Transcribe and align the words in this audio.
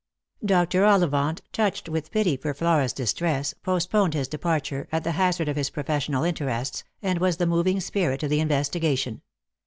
Dr. 0.43 0.83
Ollivant, 0.83 1.41
touched 1.53 1.87
with 1.87 2.09
pity 2.09 2.35
for 2.35 2.55
Flora's 2.55 2.91
distress, 2.91 3.53
postponed 3.61 4.15
his 4.15 4.27
departure, 4.27 4.87
at 4.91 5.03
the 5.03 5.11
hazard 5.11 5.47
of 5.47 5.55
his 5.55 5.69
professional 5.69 6.23
interests, 6.23 6.83
and 7.03 7.19
was 7.19 7.37
the 7.37 7.45
moving 7.45 7.79
spirit 7.79 8.23
of 8.23 8.31
the 8.31 8.39
investigation. 8.39 9.21